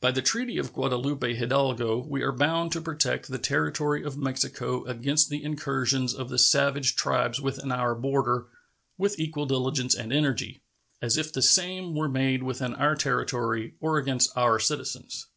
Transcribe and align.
By 0.00 0.10
the 0.10 0.20
treaty 0.20 0.58
of 0.58 0.72
Guadalupe 0.72 1.32
Hidalgo 1.34 1.98
we 1.98 2.22
are 2.22 2.32
bound 2.32 2.72
to 2.72 2.80
protect 2.80 3.28
the 3.28 3.38
territory 3.38 4.02
of 4.02 4.18
Mexico 4.18 4.84
against 4.84 5.28
the 5.30 5.44
incursions 5.44 6.12
of 6.12 6.28
the 6.28 6.40
savage 6.40 6.96
tribes 6.96 7.40
within 7.40 7.70
our 7.70 7.94
border 7.94 8.48
"with 8.98 9.16
equal 9.20 9.46
diligence 9.46 9.94
and 9.94 10.12
energy" 10.12 10.60
as 11.00 11.16
if 11.16 11.32
the 11.32 11.40
same 11.40 11.94
were 11.94 12.08
made 12.08 12.42
within 12.42 12.74
our 12.74 12.96
territory 12.96 13.74
or 13.78 13.96
against 13.96 14.36
our 14.36 14.58
citizens. 14.58 15.28